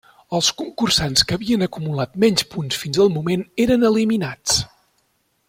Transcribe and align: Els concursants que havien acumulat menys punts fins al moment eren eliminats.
Els 0.35 0.47
concursants 0.61 1.25
que 1.31 1.37
havien 1.39 1.65
acumulat 1.65 2.17
menys 2.25 2.47
punts 2.55 2.81
fins 2.85 3.01
al 3.05 3.13
moment 3.19 3.45
eren 3.67 3.87
eliminats. 3.93 4.59